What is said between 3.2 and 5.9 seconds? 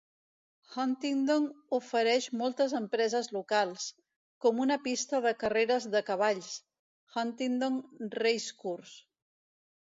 locals, com una pista de carreres